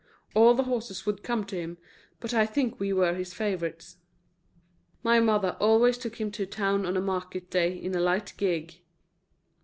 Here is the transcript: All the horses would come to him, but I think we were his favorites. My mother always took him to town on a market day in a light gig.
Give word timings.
All 0.33 0.55
the 0.55 0.63
horses 0.63 1.05
would 1.05 1.21
come 1.21 1.43
to 1.45 1.55
him, 1.55 1.77
but 2.19 2.33
I 2.33 2.47
think 2.47 2.79
we 2.79 2.91
were 2.91 3.13
his 3.13 3.35
favorites. 3.35 3.97
My 5.03 5.19
mother 5.19 5.55
always 5.59 5.95
took 5.95 6.15
him 6.19 6.31
to 6.31 6.47
town 6.47 6.87
on 6.87 6.97
a 6.97 7.01
market 7.01 7.51
day 7.51 7.77
in 7.77 7.93
a 7.93 7.99
light 7.99 8.33
gig. 8.35 8.81